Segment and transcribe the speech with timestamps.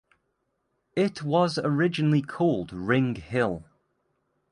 [0.95, 3.65] It was originally called Ring Hill.